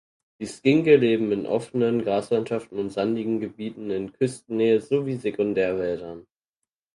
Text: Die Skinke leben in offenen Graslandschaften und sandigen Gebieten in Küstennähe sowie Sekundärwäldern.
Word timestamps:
Die 0.39 0.47
Skinke 0.47 0.95
leben 0.95 1.31
in 1.31 1.45
offenen 1.45 2.01
Graslandschaften 2.03 2.79
und 2.79 2.89
sandigen 2.89 3.39
Gebieten 3.39 3.91
in 3.91 4.11
Küstennähe 4.13 4.81
sowie 4.81 5.13
Sekundärwäldern. 5.17 6.25